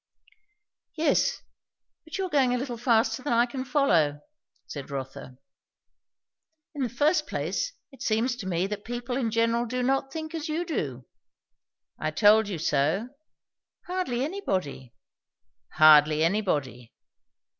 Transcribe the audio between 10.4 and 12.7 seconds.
you do." "I told you